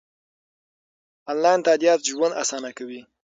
[1.31, 3.01] انلاین تادیات ژوند اسانه کوي.